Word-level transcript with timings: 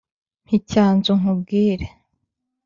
Mpa 0.45 0.53
icyanzu 0.57 1.11
nkubwire 1.21 1.87